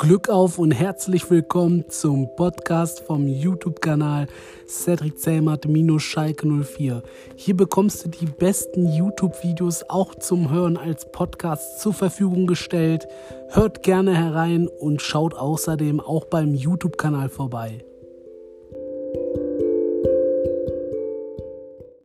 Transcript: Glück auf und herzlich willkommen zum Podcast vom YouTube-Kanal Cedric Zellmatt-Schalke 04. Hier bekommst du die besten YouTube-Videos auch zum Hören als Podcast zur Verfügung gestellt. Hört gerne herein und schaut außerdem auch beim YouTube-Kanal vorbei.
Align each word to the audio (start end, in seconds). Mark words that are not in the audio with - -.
Glück 0.00 0.30
auf 0.30 0.58
und 0.58 0.70
herzlich 0.70 1.30
willkommen 1.30 1.90
zum 1.90 2.34
Podcast 2.34 3.00
vom 3.00 3.28
YouTube-Kanal 3.28 4.28
Cedric 4.66 5.18
Zellmatt-Schalke 5.18 6.46
04. 6.46 7.02
Hier 7.36 7.54
bekommst 7.54 8.06
du 8.06 8.08
die 8.08 8.24
besten 8.24 8.90
YouTube-Videos 8.90 9.84
auch 9.90 10.14
zum 10.14 10.50
Hören 10.50 10.78
als 10.78 11.12
Podcast 11.12 11.80
zur 11.80 11.92
Verfügung 11.92 12.46
gestellt. 12.46 13.08
Hört 13.50 13.82
gerne 13.82 14.16
herein 14.16 14.68
und 14.68 15.02
schaut 15.02 15.34
außerdem 15.34 16.00
auch 16.00 16.24
beim 16.24 16.54
YouTube-Kanal 16.54 17.28
vorbei. 17.28 17.84